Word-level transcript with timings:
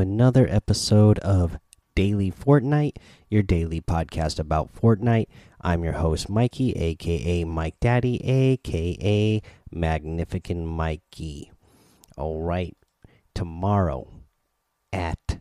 another 0.00 0.48
episode 0.50 1.18
of 1.20 1.58
Daily 1.94 2.32
Fortnite, 2.32 2.96
your 3.28 3.42
daily 3.42 3.80
podcast 3.80 4.40
about 4.40 4.74
Fortnite. 4.74 5.26
I'm 5.60 5.84
your 5.84 5.92
host, 5.92 6.28
Mikey, 6.28 6.72
aka 6.72 7.44
Mike 7.44 7.78
Daddy, 7.78 8.24
aka 8.24 9.42
Magnificent 9.70 10.66
Mikey. 10.66 11.52
All 12.16 12.40
right, 12.40 12.76
tomorrow 13.34 14.08
at 14.92 15.38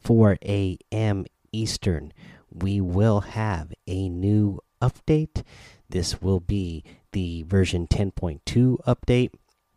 4 0.00 0.38
a.m. 0.44 1.24
Eastern, 1.52 2.12
we 2.52 2.80
will 2.80 3.20
have 3.20 3.72
a 3.86 4.08
new 4.08 4.60
update. 4.82 5.42
This 5.88 6.20
will 6.20 6.40
be 6.40 6.84
the 7.12 7.44
version 7.44 7.86
10.2 7.86 8.78
update. 8.86 9.30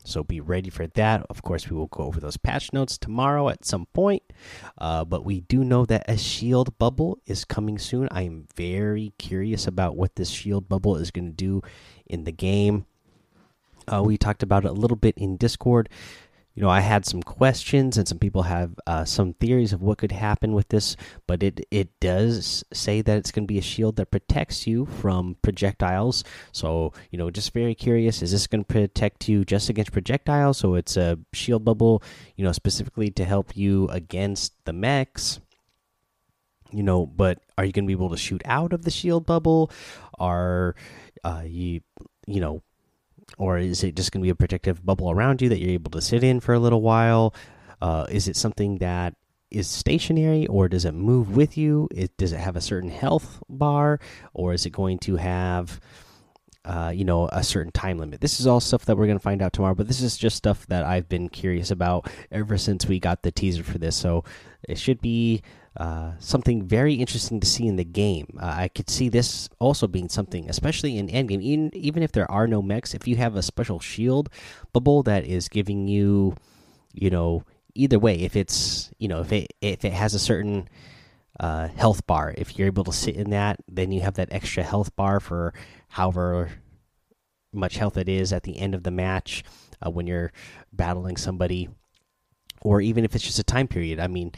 So 0.04 0.24
be 0.24 0.42
ready 0.42 0.70
for 0.70 0.88
that. 0.88 1.26
Of 1.30 1.42
course, 1.44 1.70
we 1.70 1.78
will 1.78 1.88
go 1.88 2.04
over 2.04 2.20
those 2.20 2.38
patch 2.38 2.74
notes 2.74 2.98
tomorrow 2.98 3.50
at 3.50 3.66
some 3.66 3.86
point. 3.94 4.24
Uh, 4.78 5.06
but 5.06 5.24
we 5.24 5.42
do 5.42 5.64
know 5.64 5.86
that 5.86 6.10
a 6.10 6.18
shield 6.18 6.78
bubble 6.78 7.20
is 7.26 7.46
coming 7.46 7.78
soon. 7.78 8.08
I 8.12 8.24
am 8.24 8.48
very 8.56 9.14
curious 9.18 9.66
about 9.68 9.96
what 9.96 10.16
this 10.16 10.30
shield 10.30 10.68
bubble 10.68 10.98
is 10.98 11.12
going 11.12 11.28
to 11.28 11.36
do 11.36 11.62
in 12.06 12.26
the 12.26 12.32
game. 12.32 12.86
Uh, 13.88 14.02
we 14.04 14.18
talked 14.18 14.44
about 14.44 14.66
it 14.66 14.70
a 14.70 14.74
little 14.74 14.98
bit 14.98 15.18
in 15.18 15.38
Discord 15.38 15.90
you 16.56 16.62
know, 16.62 16.70
I 16.70 16.82
had 16.82 17.06
some 17.06 17.24
questions 17.24 17.98
and 17.98 18.08
some 18.08 18.20
people 18.20 18.44
have 18.44 18.76
uh, 18.86 19.06
some 19.06 19.34
theories 19.34 19.74
of 19.74 19.82
what 19.82 19.98
could 19.98 20.12
happen 20.12 20.54
with 20.54 20.70
this, 20.70 20.96
but 21.26 21.42
it 21.42 21.66
it 21.72 22.00
does 22.00 22.64
say 22.72 23.02
that 23.02 23.18
it's 23.18 23.32
going 23.32 23.46
to 23.46 23.52
be 23.52 23.58
a 23.58 23.64
shield 23.64 23.96
that 23.96 24.12
protects 24.12 24.68
you 24.68 24.86
from 24.86 25.36
projectiles. 25.42 26.24
So 26.52 26.94
you 27.10 27.18
know, 27.18 27.32
just 27.32 27.54
very 27.54 27.74
curious: 27.74 28.22
is 28.22 28.32
this 28.32 28.46
going 28.46 28.64
to 28.64 28.72
protect 28.72 29.28
you 29.28 29.44
just 29.44 29.70
against 29.70 29.92
projectiles? 29.92 30.60
So 30.60 30.76
it's 30.76 30.96
a 30.96 31.18
shield 31.34 31.66
bubble, 31.66 32.04
you 32.36 32.46
know, 32.46 32.52
specifically 32.52 33.10
to 33.12 33.26
help 33.26 33.58
you 33.58 33.88
against 33.88 34.54
the 34.66 34.74
mechs. 34.74 35.40
You 36.72 36.84
know, 36.84 37.06
but 37.08 37.40
are 37.58 37.66
you 37.66 37.72
going 37.72 37.86
to 37.86 37.88
be 37.88 37.94
able 37.94 38.10
to 38.12 38.18
shoot 38.18 38.42
out 38.46 38.74
of 38.74 38.84
the 38.84 38.92
shield 38.92 39.26
bubble? 39.26 39.72
Are 40.20 40.76
uh, 41.24 41.44
you 41.46 41.82
you 42.28 42.42
know 42.42 42.62
or 43.38 43.58
is 43.58 43.84
it 43.84 43.96
just 43.96 44.12
going 44.12 44.22
to 44.22 44.26
be 44.26 44.30
a 44.30 44.36
protective 44.36 44.86
bubble 44.86 45.12
around 45.12 45.42
you 45.42 45.50
that 45.50 45.60
you're 45.60 45.72
able 45.72 45.92
to 45.92 46.02
sit 46.02 46.24
in 46.24 46.40
for 46.40 46.54
a 46.54 46.60
little 46.60 46.82
while? 46.82 47.34
Uh, 47.82 48.06
is 48.10 48.28
it 48.28 48.36
something 48.36 48.78
that 48.78 49.16
is 49.52 49.68
stationary, 49.68 50.48
or 50.48 50.68
does 50.68 50.86
it 50.86 50.94
move 50.94 51.36
with 51.36 51.58
you? 51.58 51.88
It, 51.94 52.18
does 52.18 52.34
it 52.34 52.40
have 52.40 52.56
a 52.56 52.62
certain 52.62 52.90
health 52.90 53.42
bar, 53.50 54.00
or 54.34 54.54
is 54.54 54.66
it 54.66 54.72
going 54.72 54.98
to 55.00 55.18
have, 55.18 55.80
uh, 56.66 56.92
you 56.94 57.06
know, 57.06 57.28
a 57.32 57.44
certain 57.44 57.72
time 57.72 58.00
limit? 58.00 58.20
This 58.20 58.40
is 58.40 58.48
all 58.48 58.60
stuff 58.60 58.86
that 58.86 58.98
we're 58.98 59.06
going 59.06 59.20
to 59.20 59.24
find 59.24 59.42
out 59.42 59.54
tomorrow. 59.54 59.76
But 59.76 59.88
this 59.88 60.02
is 60.02 60.18
just 60.18 60.38
stuff 60.38 60.66
that 60.68 60.86
I've 60.86 61.08
been 61.08 61.30
curious 61.30 61.70
about 61.70 62.10
ever 62.32 62.58
since 62.58 62.88
we 62.88 63.00
got 63.00 63.22
the 63.22 63.32
teaser 63.32 63.64
for 63.64 63.78
this. 63.78 63.96
So 63.96 64.24
it 64.68 64.80
should 64.80 65.02
be 65.02 65.44
uh, 65.76 66.12
something 66.20 66.68
very 66.68 66.94
interesting 66.94 67.40
to 67.40 67.48
see 67.48 67.66
in 67.66 67.78
the 67.78 67.84
game. 67.84 68.38
Uh, 68.40 68.54
I 68.58 68.68
could 68.68 68.90
see 68.90 69.10
this 69.10 69.50
also 69.60 69.88
being 69.88 70.08
something, 70.08 70.48
especially 70.50 70.98
in 70.98 71.08
endgame. 71.08 71.42
Even 71.42 71.72
even 71.74 72.04
if 72.04 72.12
there 72.12 72.30
are 72.30 72.48
no 72.48 72.62
mechs, 72.62 72.94
if 72.94 73.08
you 73.08 73.16
have 73.16 73.36
a 73.36 73.42
special 73.42 73.80
shield 73.80 74.30
bubble 74.72 75.02
that 75.04 75.26
is 75.26 75.50
giving 75.50 75.88
you, 75.88 76.36
you 76.94 77.10
know, 77.10 77.44
either 77.74 77.98
way, 77.98 78.20
if 78.20 78.36
it's 78.36 78.92
you 79.00 79.08
know 79.08 79.22
if 79.22 79.32
it 79.32 79.54
if 79.62 79.84
it 79.84 79.94
has 79.94 80.14
a 80.14 80.20
certain 80.20 80.70
uh, 81.40 81.70
health 81.70 82.06
bar, 82.06 82.36
if 82.38 82.58
you're 82.58 82.68
able 82.68 82.84
to 82.84 82.94
sit 82.94 83.16
in 83.16 83.32
that, 83.32 83.60
then 83.68 83.92
you 83.92 84.02
have 84.02 84.14
that 84.16 84.32
extra 84.32 84.62
health 84.62 84.96
bar 84.96 85.20
for 85.20 85.56
however 85.90 86.52
much 87.52 87.78
health 87.78 87.98
it 87.98 88.10
is 88.10 88.32
at 88.32 88.44
the 88.44 88.60
end 88.60 88.76
of 88.76 88.84
the 88.84 88.92
match 88.92 89.44
uh, 89.84 89.90
when 89.90 90.06
you're 90.06 90.32
battling 90.72 91.18
somebody, 91.18 91.68
or 92.62 92.80
even 92.80 93.04
if 93.04 93.16
it's 93.16 93.26
just 93.26 93.40
a 93.40 93.44
time 93.44 93.68
period. 93.68 94.00
I 94.00 94.06
mean 94.06 94.34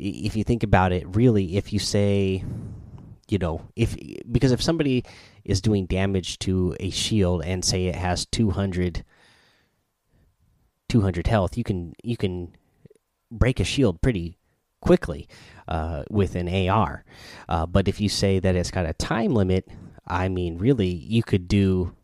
if 0.00 0.36
you 0.36 0.44
think 0.44 0.62
about 0.62 0.92
it, 0.92 1.04
really, 1.14 1.56
if 1.56 1.72
you 1.72 1.78
say, 1.78 2.44
you 3.28 3.38
know, 3.38 3.68
if 3.76 3.96
because 4.30 4.52
if 4.52 4.62
somebody 4.62 5.04
is 5.44 5.60
doing 5.60 5.86
damage 5.86 6.38
to 6.40 6.76
a 6.80 6.90
shield 6.90 7.42
and 7.44 7.64
say 7.64 7.86
it 7.86 7.94
has 7.96 8.26
200, 8.26 9.04
200 10.88 11.26
health, 11.26 11.56
you 11.56 11.64
can 11.64 11.94
you 12.02 12.16
can 12.16 12.56
break 13.30 13.60
a 13.60 13.64
shield 13.64 14.00
pretty 14.00 14.38
quickly 14.80 15.28
uh, 15.68 16.04
with 16.10 16.34
an 16.34 16.48
AR. 16.68 17.04
Uh, 17.48 17.66
but 17.66 17.86
if 17.86 18.00
you 18.00 18.08
say 18.08 18.40
that 18.40 18.56
it's 18.56 18.70
got 18.70 18.86
a 18.86 18.94
time 18.94 19.34
limit, 19.34 19.68
I 20.06 20.28
mean, 20.28 20.58
really, 20.58 20.88
you 20.88 21.22
could 21.22 21.46
do 21.46 21.94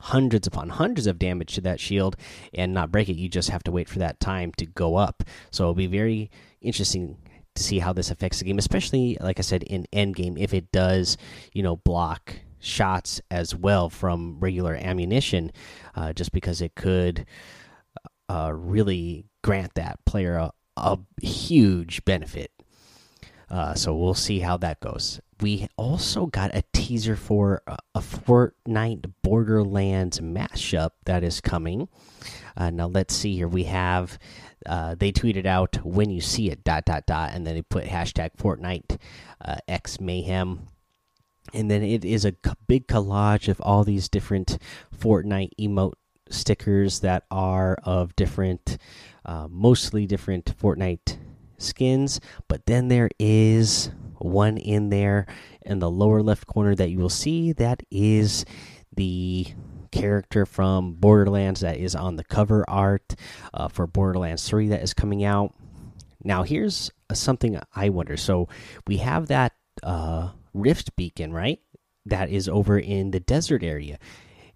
hundreds 0.00 0.46
upon 0.46 0.70
hundreds 0.70 1.06
of 1.06 1.18
damage 1.18 1.54
to 1.54 1.60
that 1.60 1.80
shield 1.80 2.16
and 2.54 2.74
not 2.74 2.90
break 2.90 3.08
it. 3.08 3.16
You 3.16 3.28
just 3.28 3.50
have 3.50 3.62
to 3.64 3.70
wait 3.70 3.88
for 3.88 3.98
that 4.00 4.20
time 4.20 4.52
to 4.52 4.66
go 4.66 4.96
up. 4.96 5.22
So 5.50 5.64
it'll 5.64 5.74
be 5.74 5.86
very 5.86 6.30
interesting 6.60 7.16
to 7.54 7.62
see 7.62 7.78
how 7.78 7.92
this 7.92 8.10
affects 8.10 8.38
the 8.38 8.44
game, 8.44 8.58
especially 8.58 9.16
like 9.20 9.38
I 9.38 9.42
said 9.42 9.62
in 9.64 9.86
endgame 9.92 10.38
if 10.38 10.54
it 10.54 10.72
does, 10.72 11.16
you 11.52 11.62
know, 11.62 11.76
block 11.76 12.34
shots 12.58 13.20
as 13.30 13.54
well 13.54 13.88
from 13.88 14.38
regular 14.38 14.74
ammunition, 14.74 15.50
uh, 15.94 16.12
just 16.12 16.32
because 16.32 16.60
it 16.60 16.74
could 16.74 17.26
uh, 18.28 18.52
really 18.54 19.26
grant 19.42 19.74
that 19.74 20.04
player 20.04 20.36
a, 20.36 20.52
a 20.76 20.98
huge 21.22 22.04
benefit. 22.04 22.52
Uh, 23.50 23.74
so 23.74 23.94
we'll 23.94 24.14
see 24.14 24.38
how 24.38 24.56
that 24.56 24.78
goes. 24.80 25.20
We 25.40 25.66
also 25.76 26.26
got 26.26 26.54
a 26.54 26.62
teaser 26.72 27.16
for 27.16 27.62
a, 27.66 27.78
a 27.96 28.00
Fortnite 28.00 29.12
Borderlands 29.22 30.20
mashup 30.20 30.90
that 31.06 31.24
is 31.24 31.40
coming. 31.40 31.88
Uh, 32.56 32.70
now 32.70 32.86
let's 32.86 33.14
see 33.14 33.34
here. 33.34 33.48
We 33.48 33.64
have 33.64 34.18
uh, 34.66 34.94
they 34.94 35.10
tweeted 35.10 35.46
out 35.46 35.84
when 35.84 36.10
you 36.10 36.20
see 36.20 36.50
it 36.50 36.62
dot 36.62 36.84
dot 36.84 37.06
dot, 37.06 37.30
and 37.32 37.46
then 37.46 37.54
they 37.54 37.62
put 37.62 37.84
hashtag 37.84 38.36
Fortnite 38.36 38.98
uh, 39.44 39.56
X 39.66 39.98
Mayhem, 39.98 40.68
and 41.54 41.70
then 41.70 41.82
it 41.82 42.04
is 42.04 42.24
a 42.24 42.34
big 42.68 42.86
collage 42.86 43.48
of 43.48 43.60
all 43.62 43.82
these 43.82 44.08
different 44.08 44.58
Fortnite 44.96 45.52
emote 45.58 45.94
stickers 46.28 47.00
that 47.00 47.24
are 47.30 47.78
of 47.82 48.14
different, 48.14 48.76
uh, 49.24 49.48
mostly 49.50 50.06
different 50.06 50.56
Fortnite 50.56 51.16
skins. 51.62 52.20
But 52.48 52.66
then 52.66 52.88
there 52.88 53.10
is 53.18 53.90
one 54.18 54.56
in 54.58 54.90
there 54.90 55.26
in 55.62 55.78
the 55.78 55.90
lower 55.90 56.22
left 56.22 56.46
corner 56.46 56.74
that 56.74 56.90
you 56.90 56.98
will 56.98 57.08
see 57.08 57.52
that 57.52 57.82
is 57.90 58.44
the 58.94 59.46
character 59.90 60.46
from 60.46 60.94
Borderlands 60.94 61.60
that 61.60 61.78
is 61.78 61.94
on 61.94 62.16
the 62.16 62.24
cover 62.24 62.64
art 62.68 63.14
uh, 63.52 63.68
for 63.68 63.86
Borderlands 63.86 64.48
3 64.48 64.68
that 64.68 64.82
is 64.82 64.94
coming 64.94 65.24
out. 65.24 65.54
Now, 66.22 66.42
here's 66.42 66.90
something 67.12 67.58
I 67.74 67.88
wonder. 67.88 68.16
So, 68.16 68.48
we 68.86 68.98
have 68.98 69.28
that 69.28 69.52
uh, 69.82 70.30
Rift 70.52 70.96
beacon, 70.96 71.32
right? 71.32 71.60
That 72.06 72.30
is 72.30 72.48
over 72.48 72.78
in 72.78 73.10
the 73.10 73.20
desert 73.20 73.62
area. 73.62 73.98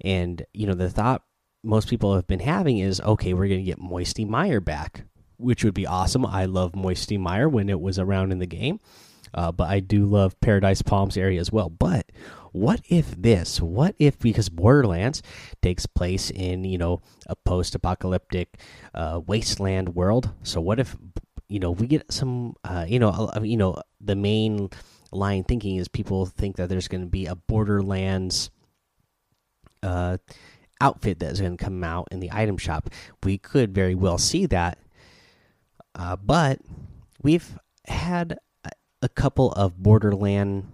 And, 0.01 0.45
you 0.53 0.67
know, 0.67 0.75
the 0.75 0.91
thought 0.91 1.23
most 1.63 1.89
people 1.89 2.15
have 2.15 2.27
been 2.27 2.41
having 2.41 2.79
is 2.79 3.01
okay, 3.01 3.33
we're 3.33 3.49
going 3.49 3.61
to 3.61 3.65
get 3.65 3.79
Moisty 3.79 4.25
Mire 4.25 4.61
back, 4.61 5.05
which 5.37 5.65
would 5.65 5.75
be 5.75 5.87
awesome. 5.87 6.25
I 6.25 6.45
love 6.47 6.75
Moisty 6.75 7.19
Mire 7.19 7.49
when 7.49 7.69
it 7.69 7.81
was 7.81 7.99
around 7.99 8.33
in 8.33 8.39
the 8.39 8.47
game. 8.47 8.81
Uh, 9.33 9.51
but 9.51 9.69
I 9.69 9.81
do 9.81 10.05
love 10.07 10.39
Paradise 10.41 10.81
Palms 10.81 11.17
area 11.17 11.41
as 11.41 11.51
well. 11.51 11.69
But 11.69 12.13
what 12.53 12.81
if 12.89 13.11
this? 13.21 13.61
What 13.61 13.97
if 13.99 14.19
because 14.21 14.49
Borderlands 14.49 15.23
takes 15.61 15.87
place 15.87 16.31
in 16.31 16.63
you 16.63 16.79
know 16.79 17.03
a 17.27 17.35
post-apocalyptic 17.35 18.61
uh, 18.95 19.21
wasteland 19.27 19.97
world? 19.97 20.31
So 20.45 20.61
what 20.61 20.79
if 20.79 20.97
you 21.49 21.59
know 21.59 21.73
we 21.73 21.89
get 21.89 22.13
some 22.13 22.55
uh, 22.65 22.87
you 22.89 23.01
know 23.01 23.31
you 23.43 23.57
know 23.57 23.83
the 24.01 24.15
main 24.15 24.71
line 25.11 25.43
thinking 25.43 25.77
is 25.77 25.89
people 25.89 26.27
think 26.27 26.57
that 26.57 26.69
there's 26.69 26.89
going 26.89 27.01
to 27.01 27.09
be 27.09 27.27
a 27.27 27.35
Borderlands 27.35 28.51
uh, 29.83 30.19
outfit 30.81 31.19
that's 31.19 31.41
going 31.41 31.57
to 31.57 31.65
come 31.65 31.83
out 31.83 32.09
in 32.13 32.21
the 32.21 32.31
item 32.33 32.57
shop. 32.57 32.89
We 33.23 33.39
could 33.39 33.75
very 33.75 33.95
well 33.95 34.19
see 34.19 34.47
that, 34.47 34.79
uh, 35.95 36.17
but 36.17 36.61
we've 37.23 37.59
had 37.87 38.39
a 39.03 39.09
couple 39.09 39.53
of 39.53 39.83
Borderland 39.83 40.67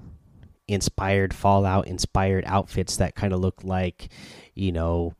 inspired 0.69 1.34
Fallout 1.34 1.88
inspired 1.88 2.44
outfits 2.46 2.96
that 2.96 3.17
kind 3.17 3.32
of 3.32 3.40
look 3.40 3.64
like, 3.64 4.08
you 4.55 4.70
know, 4.70 5.14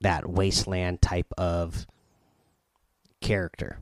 that 0.00 0.28
wasteland 0.28 1.02
type 1.02 1.32
of 1.36 1.86
character. 3.20 3.80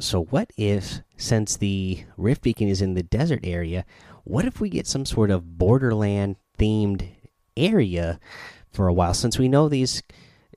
So 0.00 0.24
what 0.24 0.50
if 0.56 1.00
since 1.16 1.56
the 1.56 2.04
Rift 2.16 2.42
Beacon 2.42 2.68
is 2.68 2.82
in 2.82 2.94
the 2.94 3.04
desert 3.04 3.40
area, 3.44 3.84
what 4.24 4.44
if 4.44 4.60
we 4.60 4.68
get 4.68 4.88
some 4.88 5.06
sort 5.06 5.30
of 5.30 5.58
Borderland 5.58 6.36
themed 6.58 7.08
area 7.56 8.18
for 8.72 8.88
a 8.88 8.92
while 8.92 9.14
since 9.14 9.38
we 9.38 9.48
know 9.48 9.68
these 9.68 10.02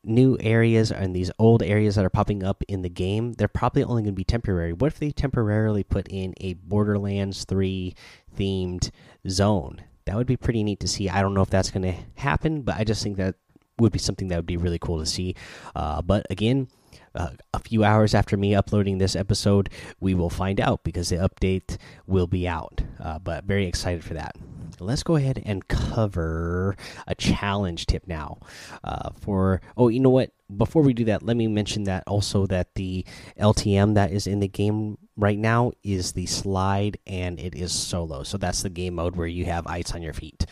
new 0.05 0.37
areas 0.39 0.91
and 0.91 1.15
these 1.15 1.31
old 1.39 1.63
areas 1.63 1.95
that 1.95 2.05
are 2.05 2.09
popping 2.09 2.43
up 2.43 2.63
in 2.67 2.81
the 2.81 2.89
game, 2.89 3.33
they're 3.33 3.47
probably 3.47 3.83
only 3.83 4.03
going 4.03 4.13
to 4.13 4.17
be 4.17 4.23
temporary. 4.23 4.73
What 4.73 4.87
if 4.87 4.99
they 4.99 5.11
temporarily 5.11 5.83
put 5.83 6.07
in 6.09 6.33
a 6.41 6.53
Borderlands 6.53 7.45
3 7.45 7.93
themed 8.37 8.91
zone? 9.27 9.83
That 10.05 10.15
would 10.15 10.27
be 10.27 10.37
pretty 10.37 10.63
neat 10.63 10.79
to 10.81 10.87
see. 10.87 11.09
I 11.09 11.21
don't 11.21 11.33
know 11.33 11.41
if 11.41 11.49
that's 11.49 11.71
going 11.71 11.83
to 11.83 11.95
happen, 12.15 12.61
but 12.61 12.75
I 12.77 12.83
just 12.83 13.01
think 13.03 13.17
that 13.17 13.35
would 13.79 13.91
be 13.91 13.99
something 13.99 14.27
that 14.29 14.37
would 14.37 14.45
be 14.45 14.57
really 14.57 14.79
cool 14.79 14.99
to 14.99 15.05
see. 15.05 15.35
Uh, 15.75 16.01
but 16.01 16.25
again, 16.29 16.67
uh, 17.15 17.29
a 17.53 17.59
few 17.59 17.83
hours 17.83 18.13
after 18.13 18.37
me 18.37 18.53
uploading 18.53 18.97
this 18.97 19.15
episode, 19.15 19.69
we 19.99 20.13
will 20.13 20.29
find 20.29 20.59
out 20.59 20.83
because 20.83 21.09
the 21.09 21.15
update 21.17 21.77
will 22.05 22.27
be 22.27 22.47
out. 22.47 22.81
Uh, 22.99 23.19
but 23.19 23.45
very 23.45 23.65
excited 23.65 24.03
for 24.03 24.13
that. 24.13 24.35
Let's 24.79 25.03
go 25.03 25.15
ahead 25.15 25.41
and 25.45 25.67
cover 25.67 26.75
a 27.07 27.15
challenge 27.15 27.85
tip 27.85 28.07
now. 28.07 28.39
Uh, 28.83 29.09
for 29.21 29.61
oh, 29.77 29.87
you 29.87 29.99
know 29.99 30.09
what? 30.09 30.31
Before 30.55 30.83
we 30.83 30.93
do 30.93 31.05
that, 31.05 31.23
let 31.23 31.37
me 31.37 31.47
mention 31.47 31.85
that 31.85 32.03
also 32.05 32.45
that 32.47 32.75
the 32.75 33.05
LTM 33.39 33.95
that 33.95 34.11
is 34.11 34.27
in 34.27 34.39
the 34.39 34.47
game 34.47 34.97
right 35.17 35.37
now 35.37 35.71
is 35.83 36.11
the 36.11 36.27
slide 36.27 36.99
and 37.07 37.39
it 37.39 37.55
is 37.55 37.71
solo. 37.71 38.23
So 38.23 38.37
that's 38.37 38.61
the 38.61 38.69
game 38.69 38.95
mode 38.95 39.15
where 39.15 39.27
you 39.27 39.45
have 39.45 39.65
ice 39.65 39.93
on 39.93 40.01
your 40.01 40.13
feet. 40.13 40.45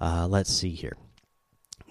Uh, 0.00 0.26
let's 0.28 0.52
see 0.52 0.70
here. 0.70 0.96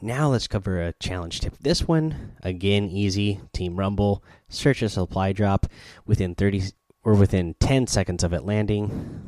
Now 0.02 0.30
let's 0.30 0.48
cover 0.48 0.82
a 0.82 0.94
challenge 0.94 1.42
tip. 1.42 1.56
This 1.60 1.88
one, 1.88 2.34
again, 2.42 2.90
easy. 2.90 3.40
Team 3.54 3.76
Rumble. 3.76 4.24
Search 4.50 4.82
a 4.82 4.90
supply 4.90 5.32
drop 5.32 5.68
within 6.08 6.34
30 6.34 6.72
or 7.04 7.14
within 7.14 7.56
10 7.60 7.86
seconds 7.88 8.24
of 8.24 8.34
it 8.34 8.44
landing. 8.44 9.22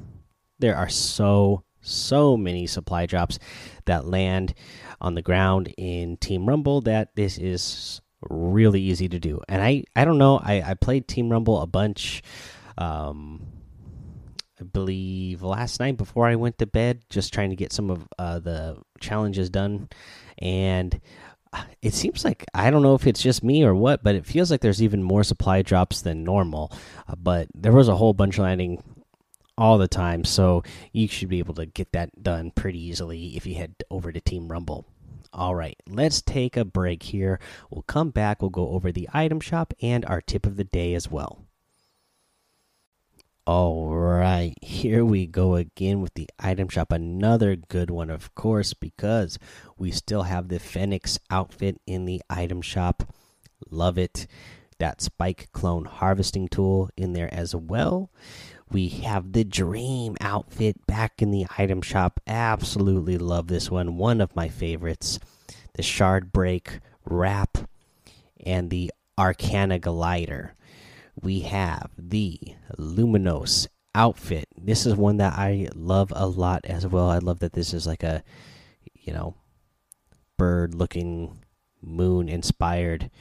There 0.59 0.75
are 0.75 0.89
so, 0.89 1.63
so 1.83 2.35
many 2.35 2.65
supply 2.65 3.05
drops 3.05 3.39
that 3.85 4.05
land 4.05 4.53
on 4.99 5.15
the 5.15 5.21
ground 5.21 5.73
in 5.77 6.17
Team 6.17 6.47
Rumble 6.47 6.81
that 6.81 7.15
this 7.15 7.37
is 7.37 8.01
really 8.29 8.81
easy 8.81 9.09
to 9.09 9.19
do. 9.19 9.41
And 9.47 9.61
I, 9.61 9.83
I 9.95 10.05
don't 10.05 10.17
know, 10.17 10.37
I, 10.37 10.61
I 10.61 10.73
played 10.73 11.07
Team 11.07 11.29
Rumble 11.29 11.61
a 11.61 11.67
bunch. 11.67 12.23
Um, 12.77 13.45
I 14.59 14.63
believe 14.63 15.41
last 15.41 15.79
night 15.79 15.97
before 15.97 16.27
I 16.27 16.35
went 16.35 16.57
to 16.59 16.65
bed, 16.65 17.03
just 17.09 17.33
trying 17.33 17.49
to 17.49 17.55
get 17.55 17.73
some 17.73 17.89
of 17.89 18.07
uh, 18.17 18.39
the 18.39 18.77
challenges 18.99 19.49
done 19.49 19.89
and 20.37 20.99
it 21.81 21.93
seems 21.93 22.25
like 22.25 22.45
I 22.53 22.69
don't 22.71 22.81
know 22.81 22.95
if 22.95 23.07
it's 23.07 23.21
just 23.21 23.43
me 23.43 23.63
or 23.63 23.75
what, 23.75 24.03
but 24.03 24.15
it 24.15 24.25
feels 24.25 24.49
like 24.49 24.61
there's 24.61 24.81
even 24.81 25.03
more 25.03 25.23
supply 25.23 25.61
drops 25.61 26.01
than 26.01 26.23
normal. 26.23 26.71
Uh, 27.07 27.15
but 27.15 27.47
there 27.53 27.71
was 27.71 27.87
a 27.87 27.95
whole 27.95 28.13
bunch 28.13 28.37
landing 28.37 28.81
all 29.57 29.77
the 29.77 29.87
time, 29.87 30.23
so 30.23 30.63
you 30.91 31.07
should 31.07 31.29
be 31.29 31.39
able 31.39 31.53
to 31.55 31.65
get 31.65 31.91
that 31.91 32.23
done 32.23 32.51
pretty 32.51 32.79
easily 32.79 33.35
if 33.35 33.45
you 33.45 33.55
head 33.55 33.75
over 33.89 34.11
to 34.11 34.19
Team 34.19 34.47
Rumble. 34.47 34.85
All 35.31 35.55
right, 35.55 35.77
let's 35.87 36.21
take 36.21 36.57
a 36.57 36.65
break 36.65 37.03
here. 37.03 37.39
We'll 37.69 37.83
come 37.83 38.11
back, 38.11 38.41
we'll 38.41 38.51
go 38.51 38.69
over 38.69 38.91
the 38.91 39.09
item 39.13 39.39
shop 39.39 39.73
and 39.81 40.05
our 40.05 40.21
tip 40.21 40.45
of 40.45 40.57
the 40.57 40.63
day 40.63 40.93
as 40.93 41.09
well. 41.09 41.45
All 43.45 43.93
right, 43.93 44.53
here 44.61 45.03
we 45.03 45.25
go 45.25 45.55
again 45.55 46.01
with 46.01 46.13
the 46.13 46.29
item 46.39 46.69
shop. 46.69 46.93
Another 46.93 47.57
good 47.57 47.89
one, 47.89 48.09
of 48.09 48.33
course, 48.35 48.73
because 48.73 49.37
we 49.77 49.91
still 49.91 50.23
have 50.23 50.47
the 50.47 50.59
Phoenix 50.59 51.19
outfit 51.29 51.81
in 51.85 52.05
the 52.05 52.21
item 52.29 52.61
shop. 52.61 53.03
Love 53.69 53.97
it. 53.97 54.27
That 54.79 55.01
spike 55.01 55.49
clone 55.51 55.85
harvesting 55.85 56.47
tool 56.47 56.89
in 56.95 57.13
there 57.13 57.33
as 57.33 57.53
well. 57.53 58.11
We 58.73 58.89
have 58.89 59.31
the 59.31 59.45
Dream 59.45 60.17
outfit 60.19 60.85
back 60.87 61.21
in 61.21 61.31
the 61.31 61.45
item 61.57 61.81
shop. 61.81 62.19
Absolutely 62.27 63.17
love 63.17 63.47
this 63.47 63.71
one. 63.71 63.97
One 63.97 64.19
of 64.19 64.35
my 64.35 64.49
favorites. 64.49 65.19
The 65.75 65.83
Shard 65.83 66.33
Break 66.33 66.79
wrap 67.05 67.57
and 68.45 68.69
the 68.69 68.91
Arcana 69.17 69.79
glider 69.79 70.55
we 71.21 71.41
have 71.41 71.91
the 71.97 72.39
Luminos 72.77 73.67
outfit. 73.93 74.47
This 74.57 74.85
is 74.85 74.95
one 74.95 75.17
that 75.17 75.33
I 75.33 75.67
love 75.75 76.11
a 76.15 76.27
lot 76.27 76.65
as 76.65 76.87
well. 76.87 77.09
I 77.09 77.19
love 77.19 77.39
that 77.39 77.53
this 77.53 77.73
is 77.73 77.85
like 77.85 78.03
a, 78.03 78.23
you 78.93 79.13
know, 79.13 79.35
bird 80.37 80.73
looking, 80.73 81.43
moon 81.81 82.29
inspired 82.29 83.11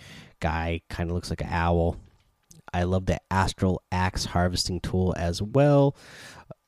guy. 0.40 0.80
Kind 0.88 1.10
of 1.10 1.14
looks 1.14 1.30
like 1.30 1.42
an 1.42 1.50
owl. 1.50 1.96
I 2.72 2.84
love 2.84 3.06
the 3.06 3.20
Astral 3.30 3.82
Axe 3.90 4.26
harvesting 4.26 4.80
tool 4.80 5.14
as 5.16 5.42
well. 5.42 5.96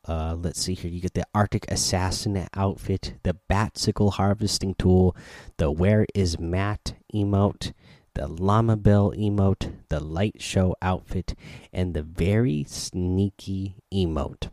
Uh, 0.07 0.37
let's 0.39 0.61
see 0.61 0.75
here. 0.75 0.91
You 0.91 1.01
get 1.01 1.15
the 1.15 1.27
Arctic 1.35 1.65
Assassin 1.71 2.47
outfit, 2.55 3.15
the 3.23 3.37
Batsickle 3.51 4.13
harvesting 4.13 4.75
tool, 4.75 5.17
the 5.57 5.71
Where 5.71 6.07
is 6.15 6.39
Matt 6.39 6.95
emote, 7.15 7.73
the 8.15 8.29
llama 8.29 8.77
bell 8.77 9.13
emote, 9.13 9.73
the 9.89 10.01
light 10.01 10.43
show 10.43 10.77
outfit, 10.83 11.35
and 11.73 11.95
the 11.95 12.03
very 12.03 12.65
sneaky 12.69 13.77
emote. 13.93 14.49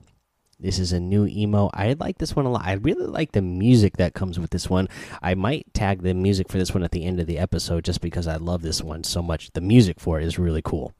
This 0.61 0.77
is 0.77 0.93
a 0.93 0.99
new 0.99 1.25
emo. 1.25 1.71
I 1.73 1.95
like 1.99 2.19
this 2.19 2.35
one 2.35 2.45
a 2.45 2.51
lot. 2.51 2.63
I 2.63 2.73
really 2.73 3.07
like 3.07 3.31
the 3.31 3.41
music 3.41 3.97
that 3.97 4.13
comes 4.13 4.39
with 4.39 4.51
this 4.51 4.69
one. 4.69 4.87
I 5.19 5.33
might 5.33 5.73
tag 5.73 6.03
the 6.03 6.13
music 6.13 6.49
for 6.49 6.59
this 6.59 6.71
one 6.71 6.83
at 6.83 6.91
the 6.91 7.03
end 7.03 7.19
of 7.19 7.25
the 7.25 7.39
episode 7.39 7.83
just 7.83 7.99
because 7.99 8.27
I 8.27 8.35
love 8.35 8.61
this 8.61 8.83
one 8.83 9.03
so 9.03 9.23
much. 9.23 9.51
The 9.53 9.61
music 9.61 9.99
for 9.99 10.19
it 10.21 10.25
is 10.25 10.37
really 10.37 10.61
cool. 10.61 10.93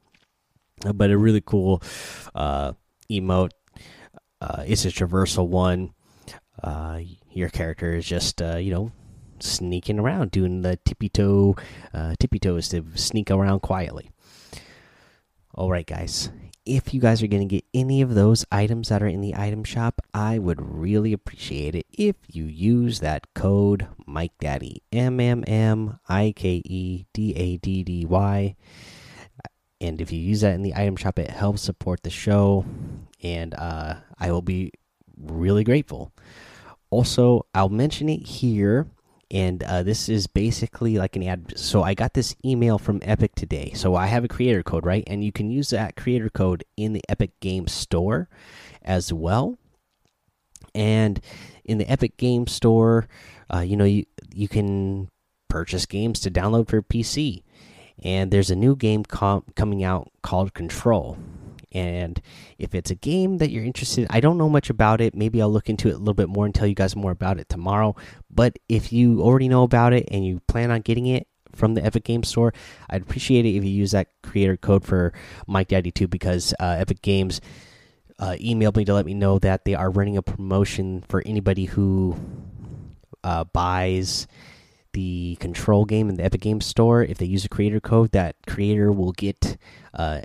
But 0.84 1.10
a 1.10 1.18
really 1.18 1.40
cool 1.40 1.82
uh, 2.34 2.72
emote. 3.10 3.50
Uh, 4.40 4.64
it's 4.66 4.84
a 4.84 4.88
traversal 4.88 5.48
one. 5.48 5.94
Uh, 6.62 7.00
your 7.30 7.48
character 7.48 7.94
is 7.94 8.06
just, 8.06 8.42
uh, 8.42 8.56
you 8.56 8.72
know, 8.72 8.92
sneaking 9.40 9.98
around, 9.98 10.30
doing 10.30 10.62
the 10.62 10.78
tippy 10.84 11.08
toe, 11.08 11.56
uh, 11.94 12.14
tippy 12.18 12.38
toes 12.38 12.68
to 12.68 12.84
sneak 12.94 13.30
around 13.30 13.60
quietly. 13.60 14.10
All 15.54 15.70
right, 15.70 15.86
guys. 15.86 16.30
If 16.64 16.94
you 16.94 17.00
guys 17.00 17.22
are 17.22 17.26
going 17.26 17.48
to 17.48 17.54
get 17.56 17.64
any 17.74 18.02
of 18.02 18.14
those 18.14 18.46
items 18.52 18.88
that 18.88 19.02
are 19.02 19.08
in 19.08 19.20
the 19.20 19.34
item 19.34 19.64
shop, 19.64 20.00
I 20.14 20.38
would 20.38 20.62
really 20.62 21.12
appreciate 21.12 21.74
it 21.74 21.86
if 21.92 22.14
you 22.28 22.44
use 22.44 23.00
that 23.00 23.34
code 23.34 23.88
Mike 24.06 24.32
Daddy 24.38 24.82
M 24.92 25.18
M 25.18 25.42
M 25.48 25.98
I 26.08 26.32
K 26.36 26.62
E 26.64 27.06
D 27.12 27.34
A 27.34 27.56
D 27.56 27.82
D 27.82 28.06
Y. 28.06 28.54
And 29.82 30.00
if 30.00 30.12
you 30.12 30.18
use 30.18 30.40
that 30.40 30.54
in 30.54 30.62
the 30.62 30.74
item 30.74 30.96
shop, 30.96 31.18
it 31.18 31.28
helps 31.28 31.60
support 31.60 32.02
the 32.02 32.10
show, 32.10 32.64
and 33.22 33.52
uh, 33.54 33.96
I 34.18 34.30
will 34.30 34.40
be 34.40 34.72
really 35.16 35.64
grateful. 35.64 36.12
Also, 36.88 37.46
I'll 37.54 37.68
mention 37.68 38.08
it 38.08 38.26
here 38.26 38.86
and 39.32 39.62
uh, 39.62 39.82
this 39.82 40.10
is 40.10 40.26
basically 40.26 40.98
like 40.98 41.16
an 41.16 41.22
ad. 41.22 41.54
So 41.56 41.82
I 41.82 41.94
got 41.94 42.12
this 42.12 42.36
email 42.44 42.78
from 42.78 43.00
Epic 43.00 43.34
today. 43.34 43.72
So 43.74 43.94
I 43.94 44.06
have 44.06 44.24
a 44.24 44.28
creator 44.28 44.62
code, 44.62 44.84
right? 44.84 45.02
And 45.06 45.24
you 45.24 45.32
can 45.32 45.50
use 45.50 45.70
that 45.70 45.96
creator 45.96 46.28
code 46.28 46.64
in 46.76 46.92
the 46.92 47.02
Epic 47.08 47.40
Game 47.40 47.66
Store 47.66 48.28
as 48.82 49.10
well. 49.10 49.56
And 50.74 51.18
in 51.64 51.78
the 51.78 51.90
Epic 51.90 52.18
Game 52.18 52.46
Store, 52.46 53.08
uh, 53.52 53.60
you 53.60 53.76
know, 53.76 53.84
you 53.84 54.04
you 54.34 54.48
can 54.48 55.08
purchase 55.48 55.86
games 55.86 56.20
to 56.20 56.30
download 56.30 56.68
for 56.68 56.82
PC. 56.82 57.42
And 58.02 58.30
there's 58.30 58.50
a 58.50 58.56
new 58.56 58.76
game 58.76 59.04
com 59.04 59.44
coming 59.54 59.84
out 59.84 60.10
called 60.22 60.54
Control. 60.54 61.16
And 61.72 62.20
if 62.58 62.74
it's 62.74 62.90
a 62.90 62.94
game 62.94 63.38
that 63.38 63.50
you're 63.50 63.64
interested 63.64 64.02
in, 64.02 64.06
I 64.10 64.20
don't 64.20 64.36
know 64.36 64.48
much 64.48 64.68
about 64.68 65.00
it. 65.00 65.14
Maybe 65.14 65.40
I'll 65.40 65.50
look 65.50 65.70
into 65.70 65.88
it 65.88 65.94
a 65.94 65.98
little 65.98 66.14
bit 66.14 66.28
more 66.28 66.44
and 66.44 66.54
tell 66.54 66.66
you 66.66 66.74
guys 66.74 66.94
more 66.94 67.10
about 67.10 67.38
it 67.38 67.48
tomorrow. 67.48 67.96
But 68.30 68.58
if 68.68 68.92
you 68.92 69.22
already 69.22 69.48
know 69.48 69.62
about 69.62 69.92
it 69.92 70.08
and 70.10 70.24
you 70.26 70.40
plan 70.48 70.70
on 70.70 70.82
getting 70.82 71.06
it 71.06 71.26
from 71.54 71.74
the 71.74 71.84
Epic 71.84 72.04
Games 72.04 72.28
Store, 72.28 72.52
I'd 72.90 73.02
appreciate 73.02 73.46
it 73.46 73.56
if 73.56 73.64
you 73.64 73.70
use 73.70 73.92
that 73.92 74.08
creator 74.22 74.56
code 74.56 74.84
for 74.84 75.12
Mike 75.46 75.68
Daddy 75.68 75.90
2 75.90 76.08
because 76.08 76.52
uh, 76.60 76.76
Epic 76.78 77.00
Games 77.02 77.40
uh, 78.18 78.36
emailed 78.40 78.76
me 78.76 78.84
to 78.84 78.94
let 78.94 79.06
me 79.06 79.14
know 79.14 79.38
that 79.38 79.64
they 79.64 79.74
are 79.74 79.90
running 79.90 80.16
a 80.16 80.22
promotion 80.22 81.02
for 81.08 81.22
anybody 81.24 81.64
who 81.64 82.16
uh, 83.24 83.44
buys 83.44 84.26
the 84.92 85.36
control 85.40 85.84
game 85.84 86.08
in 86.08 86.16
the 86.16 86.24
Epic 86.24 86.40
Games 86.40 86.66
Store. 86.66 87.02
If 87.02 87.18
they 87.18 87.26
use 87.26 87.44
a 87.44 87.48
creator 87.48 87.80
code, 87.80 88.12
that 88.12 88.36
creator 88.46 88.92
will 88.92 89.12
get 89.12 89.56
uh, 89.94 90.22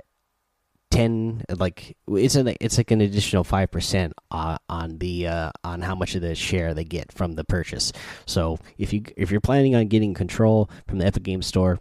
ten 0.90 1.44
like 1.50 1.96
it's 2.08 2.34
an 2.34 2.54
it's 2.60 2.78
like 2.78 2.90
an 2.90 3.00
additional 3.00 3.44
five 3.44 3.70
percent 3.70 4.14
uh, 4.30 4.58
on 4.68 4.98
the 4.98 5.26
uh, 5.26 5.50
on 5.64 5.82
how 5.82 5.94
much 5.94 6.14
of 6.14 6.22
the 6.22 6.34
share 6.34 6.74
they 6.74 6.84
get 6.84 7.12
from 7.12 7.34
the 7.34 7.44
purchase. 7.44 7.92
So 8.26 8.58
if 8.78 8.92
you 8.92 9.02
if 9.16 9.30
you're 9.30 9.40
planning 9.40 9.74
on 9.74 9.88
getting 9.88 10.14
control 10.14 10.70
from 10.86 10.98
the 10.98 11.06
Epic 11.06 11.22
Games 11.22 11.46
Store, 11.46 11.78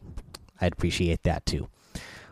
I'd 0.60 0.74
appreciate 0.74 1.24
that 1.24 1.46
too. 1.46 1.70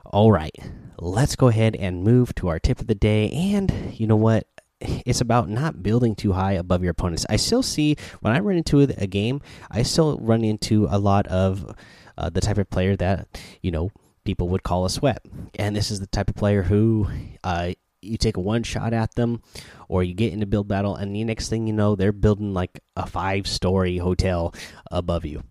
All 0.05 0.31
right, 0.31 0.55
let's 0.99 1.35
go 1.35 1.47
ahead 1.47 1.75
and 1.75 2.03
move 2.03 2.35
to 2.35 2.47
our 2.47 2.59
tip 2.59 2.79
of 2.79 2.87
the 2.87 2.95
day. 2.95 3.29
And 3.31 3.93
you 3.93 4.07
know 4.07 4.15
what? 4.15 4.47
It's 4.81 5.21
about 5.21 5.49
not 5.49 5.81
building 5.81 6.15
too 6.15 6.33
high 6.33 6.53
above 6.53 6.83
your 6.83 6.91
opponents. 6.91 7.25
I 7.29 7.37
still 7.37 7.63
see 7.63 7.95
when 8.19 8.33
I 8.33 8.39
run 8.39 8.57
into 8.57 8.81
a 8.81 9.07
game, 9.07 9.41
I 9.71 9.83
still 9.83 10.17
run 10.19 10.43
into 10.43 10.87
a 10.89 10.99
lot 10.99 11.27
of 11.27 11.75
uh, 12.17 12.29
the 12.29 12.41
type 12.41 12.57
of 12.57 12.69
player 12.69 12.95
that 12.97 13.27
you 13.61 13.71
know 13.71 13.91
people 14.25 14.49
would 14.49 14.63
call 14.63 14.85
a 14.85 14.89
sweat. 14.89 15.25
And 15.57 15.75
this 15.75 15.91
is 15.91 15.99
the 15.99 16.07
type 16.07 16.29
of 16.29 16.35
player 16.35 16.63
who 16.63 17.07
uh, 17.43 17.73
you 18.01 18.17
take 18.17 18.37
a 18.37 18.41
one 18.41 18.63
shot 18.63 18.93
at 18.93 19.15
them, 19.15 19.41
or 19.87 20.03
you 20.03 20.13
get 20.13 20.33
into 20.33 20.45
build 20.45 20.67
battle, 20.67 20.95
and 20.95 21.15
the 21.15 21.23
next 21.23 21.49
thing 21.49 21.67
you 21.67 21.73
know, 21.73 21.95
they're 21.95 22.11
building 22.11 22.53
like 22.53 22.79
a 22.95 23.05
five 23.05 23.47
story 23.47 23.97
hotel 23.97 24.53
above 24.91 25.25
you. 25.25 25.43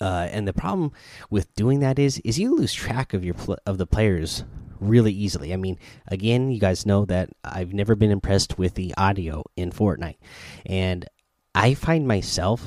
Uh, 0.00 0.28
and 0.30 0.48
the 0.48 0.52
problem 0.52 0.92
with 1.30 1.54
doing 1.54 1.80
that 1.80 1.98
is, 1.98 2.18
is 2.24 2.38
you 2.38 2.54
lose 2.56 2.72
track 2.72 3.14
of 3.14 3.24
your 3.24 3.36
of 3.66 3.78
the 3.78 3.86
players 3.86 4.44
really 4.80 5.12
easily. 5.12 5.52
I 5.52 5.56
mean, 5.56 5.78
again, 6.08 6.50
you 6.50 6.60
guys 6.60 6.86
know 6.86 7.04
that 7.06 7.30
I've 7.42 7.72
never 7.72 7.94
been 7.94 8.10
impressed 8.10 8.58
with 8.58 8.74
the 8.74 8.94
audio 8.96 9.44
in 9.56 9.70
Fortnite, 9.70 10.18
and 10.66 11.06
I 11.54 11.74
find 11.74 12.06
myself 12.08 12.62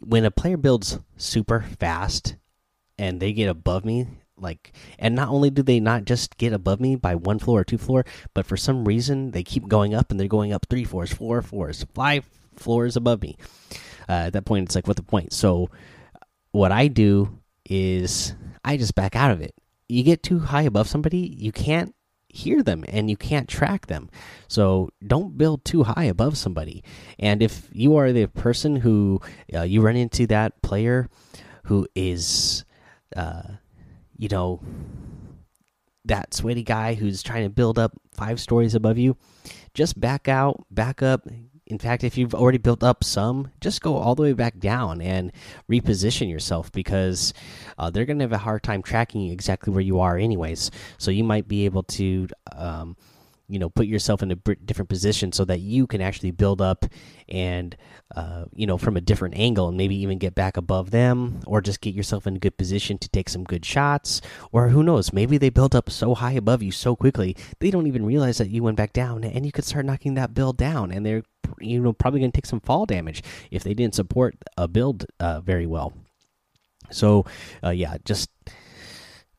when 0.00 0.24
a 0.24 0.30
player 0.30 0.56
builds 0.56 0.98
super 1.16 1.64
fast 1.78 2.36
and 2.98 3.20
they 3.20 3.32
get 3.32 3.48
above 3.48 3.84
me 3.84 4.06
like 4.40 4.72
and 4.98 5.14
not 5.14 5.28
only 5.28 5.50
do 5.50 5.62
they 5.62 5.80
not 5.80 6.04
just 6.04 6.36
get 6.36 6.52
above 6.52 6.80
me 6.80 6.96
by 6.96 7.14
one 7.14 7.38
floor 7.38 7.60
or 7.60 7.64
two 7.64 7.78
floor 7.78 8.04
but 8.34 8.46
for 8.46 8.56
some 8.56 8.84
reason 8.84 9.32
they 9.32 9.42
keep 9.42 9.66
going 9.66 9.94
up 9.94 10.10
and 10.10 10.18
they're 10.18 10.28
going 10.28 10.52
up 10.52 10.66
three 10.68 10.84
floors 10.84 11.12
four 11.12 11.42
floors 11.42 11.84
five 11.94 12.24
floors 12.56 12.96
above 12.96 13.22
me 13.22 13.36
uh, 14.08 14.26
at 14.26 14.32
that 14.32 14.44
point 14.44 14.64
it's 14.64 14.74
like 14.74 14.86
what 14.86 14.96
the 14.96 15.02
point? 15.02 15.32
So 15.32 15.68
what 16.52 16.72
i 16.72 16.88
do 16.88 17.38
is 17.68 18.34
i 18.64 18.76
just 18.76 18.94
back 18.94 19.14
out 19.14 19.30
of 19.30 19.40
it 19.40 19.54
you 19.88 20.02
get 20.02 20.22
too 20.22 20.38
high 20.38 20.62
above 20.62 20.88
somebody 20.88 21.34
you 21.38 21.52
can't 21.52 21.94
hear 22.28 22.62
them 22.62 22.84
and 22.88 23.08
you 23.08 23.16
can't 23.16 23.48
track 23.48 23.86
them. 23.86 24.10
So 24.48 24.90
don't 25.06 25.38
build 25.38 25.64
too 25.64 25.84
high 25.84 26.04
above 26.04 26.36
somebody. 26.36 26.84
And 27.18 27.42
if 27.42 27.68
you 27.72 27.96
are 27.96 28.12
the 28.12 28.26
person 28.26 28.76
who 28.76 29.20
uh, 29.54 29.62
you 29.62 29.80
run 29.80 29.96
into 29.96 30.26
that 30.28 30.60
player 30.62 31.08
who 31.64 31.86
is, 31.94 32.64
uh, 33.16 33.42
you 34.16 34.28
know, 34.28 34.60
that 36.04 36.34
sweaty 36.34 36.62
guy 36.62 36.94
who's 36.94 37.22
trying 37.22 37.44
to 37.44 37.50
build 37.50 37.78
up 37.78 37.92
five 38.12 38.40
stories 38.40 38.74
above 38.74 38.98
you, 38.98 39.16
just 39.74 39.98
back 39.98 40.28
out, 40.28 40.64
back 40.70 41.02
up, 41.02 41.26
in 41.68 41.78
fact, 41.78 42.02
if 42.02 42.16
you've 42.16 42.34
already 42.34 42.58
built 42.58 42.82
up 42.82 43.04
some, 43.04 43.52
just 43.60 43.82
go 43.82 43.96
all 43.96 44.14
the 44.14 44.22
way 44.22 44.32
back 44.32 44.58
down 44.58 45.02
and 45.02 45.30
reposition 45.70 46.30
yourself 46.30 46.72
because 46.72 47.34
uh, 47.76 47.90
they're 47.90 48.06
going 48.06 48.18
to 48.18 48.24
have 48.24 48.32
a 48.32 48.38
hard 48.38 48.62
time 48.62 48.82
tracking 48.82 49.30
exactly 49.30 49.70
where 49.70 49.82
you 49.82 50.00
are, 50.00 50.16
anyways. 50.16 50.70
So 50.96 51.10
you 51.10 51.24
might 51.24 51.46
be 51.46 51.66
able 51.66 51.82
to. 51.84 52.28
Um, 52.56 52.96
you 53.48 53.58
know 53.58 53.68
put 53.68 53.86
yourself 53.86 54.22
in 54.22 54.30
a 54.30 54.36
different 54.36 54.88
position 54.88 55.32
so 55.32 55.44
that 55.44 55.60
you 55.60 55.86
can 55.86 56.00
actually 56.00 56.30
build 56.30 56.60
up 56.60 56.84
and 57.28 57.76
uh, 58.14 58.44
you 58.54 58.66
know 58.66 58.78
from 58.78 58.96
a 58.96 59.00
different 59.00 59.36
angle 59.36 59.68
and 59.68 59.76
maybe 59.76 59.96
even 59.96 60.18
get 60.18 60.34
back 60.34 60.56
above 60.56 60.90
them 60.90 61.40
or 61.46 61.60
just 61.60 61.80
get 61.80 61.94
yourself 61.94 62.26
in 62.26 62.36
a 62.36 62.38
good 62.38 62.56
position 62.56 62.98
to 62.98 63.08
take 63.08 63.28
some 63.28 63.44
good 63.44 63.64
shots. 63.64 64.20
Or 64.52 64.68
who 64.68 64.82
knows 64.82 65.12
maybe 65.12 65.38
they 65.38 65.50
build 65.50 65.74
up 65.74 65.90
so 65.90 66.14
high 66.14 66.32
above 66.32 66.62
you 66.62 66.70
so 66.70 66.94
quickly 66.94 67.36
they 67.58 67.70
don't 67.70 67.86
even 67.86 68.04
realize 68.04 68.38
that 68.38 68.50
you 68.50 68.62
went 68.62 68.76
back 68.76 68.92
down 68.92 69.24
and 69.24 69.46
you 69.46 69.52
could 69.52 69.64
start 69.64 69.86
knocking 69.86 70.14
that 70.14 70.34
build 70.34 70.56
down 70.56 70.90
and 70.90 71.04
they're 71.04 71.22
you 71.58 71.80
know 71.80 71.92
probably 71.92 72.20
going 72.20 72.30
to 72.30 72.36
take 72.36 72.46
some 72.46 72.60
fall 72.60 72.84
damage 72.84 73.22
if 73.50 73.64
they 73.64 73.74
didn't 73.74 73.94
support 73.94 74.36
a 74.56 74.68
build 74.68 75.06
uh, 75.20 75.40
very 75.40 75.66
well. 75.66 75.94
So 76.90 77.24
uh, 77.64 77.70
yeah 77.70 77.96
just 78.04 78.30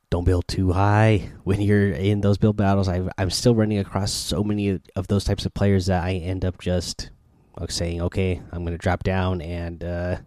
don't 0.09 0.25
build 0.25 0.47
too 0.47 0.71
high 0.71 1.29
when 1.43 1.61
you're 1.61 1.91
in 1.91 2.21
those 2.21 2.37
build 2.37 2.57
battles. 2.57 2.87
i 2.87 3.01
am 3.17 3.29
still 3.29 3.55
running 3.55 3.79
across 3.79 4.11
so 4.11 4.43
many 4.43 4.79
of 4.95 5.07
those 5.07 5.23
types 5.23 5.45
of 5.45 5.53
players 5.53 5.87
that 5.87 6.03
I 6.03 6.13
end 6.13 6.45
up 6.45 6.59
just 6.59 7.11
like 7.59 7.71
saying, 7.71 8.01
okay, 8.01 8.41
I'm 8.51 8.63
going 8.63 8.73
to 8.73 8.77
drop 8.77 9.03
down 9.03 9.41
and 9.41 9.83
uh, 9.83 10.17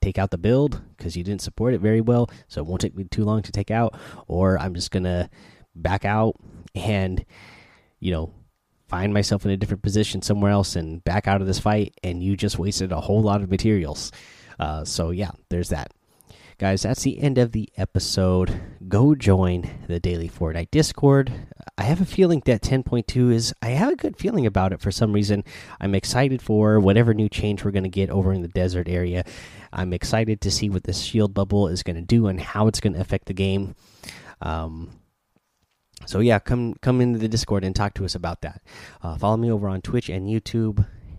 take 0.00 0.18
out 0.18 0.30
the 0.30 0.38
build 0.38 0.80
because 0.96 1.16
you 1.16 1.24
didn't 1.24 1.42
support 1.42 1.74
it 1.74 1.80
very 1.80 2.00
well. 2.00 2.30
So 2.48 2.60
it 2.60 2.66
won't 2.66 2.80
take 2.80 2.96
me 2.96 3.04
too 3.04 3.24
long 3.24 3.42
to 3.42 3.52
take 3.52 3.70
out. 3.70 3.98
Or 4.28 4.58
I'm 4.58 4.74
just 4.74 4.92
going 4.92 5.02
to 5.04 5.28
back 5.74 6.04
out 6.04 6.36
and, 6.74 7.24
you 7.98 8.12
know, 8.12 8.32
find 8.88 9.12
myself 9.12 9.44
in 9.44 9.50
a 9.50 9.56
different 9.56 9.82
position 9.82 10.22
somewhere 10.22 10.52
else 10.52 10.76
and 10.76 11.02
back 11.02 11.26
out 11.26 11.40
of 11.40 11.48
this 11.48 11.58
fight. 11.58 11.94
And 12.04 12.22
you 12.22 12.36
just 12.36 12.58
wasted 12.58 12.92
a 12.92 13.00
whole 13.00 13.22
lot 13.22 13.42
of 13.42 13.50
materials. 13.50 14.12
Uh, 14.60 14.84
so 14.84 15.10
yeah, 15.10 15.32
there's 15.50 15.70
that 15.70 15.90
guys, 16.58 16.82
that's 16.82 17.02
the 17.02 17.20
end 17.20 17.36
of 17.36 17.52
the 17.52 17.68
episode. 17.76 18.60
Go 18.88 19.14
join 19.14 19.68
the 19.88 20.00
Daily 20.00 20.28
Fortnite 20.28 20.70
Discord. 20.70 21.32
I 21.76 21.82
have 21.82 22.00
a 22.00 22.06
feeling 22.06 22.42
that 22.46 22.62
10.2 22.62 23.32
is, 23.32 23.54
I 23.60 23.68
have 23.68 23.92
a 23.92 23.96
good 23.96 24.16
feeling 24.16 24.46
about 24.46 24.72
it 24.72 24.80
for 24.80 24.90
some 24.90 25.12
reason. 25.12 25.44
I'm 25.80 25.94
excited 25.94 26.40
for 26.40 26.80
whatever 26.80 27.12
new 27.12 27.28
change 27.28 27.62
we're 27.62 27.72
going 27.72 27.82
to 27.84 27.90
get 27.90 28.08
over 28.08 28.32
in 28.32 28.40
the 28.40 28.48
desert 28.48 28.88
area. 28.88 29.24
I'm 29.72 29.92
excited 29.92 30.40
to 30.40 30.50
see 30.50 30.70
what 30.70 30.84
this 30.84 31.00
shield 31.00 31.34
bubble 31.34 31.68
is 31.68 31.82
going 31.82 31.96
to 31.96 32.02
do 32.02 32.26
and 32.26 32.40
how 32.40 32.68
it's 32.68 32.80
going 32.80 32.94
to 32.94 33.00
affect 33.00 33.26
the 33.26 33.34
game. 33.34 33.74
Um, 34.40 34.90
so 36.06 36.20
yeah, 36.20 36.38
come 36.38 36.74
come 36.80 37.00
into 37.00 37.18
the 37.18 37.28
Discord 37.28 37.64
and 37.64 37.74
talk 37.74 37.94
to 37.94 38.04
us 38.04 38.14
about 38.14 38.42
that. 38.42 38.62
Uh, 39.02 39.16
follow 39.16 39.36
me 39.36 39.50
over 39.50 39.68
on 39.68 39.80
Twitch 39.82 40.08
and 40.08 40.28
YouTube 40.28 40.86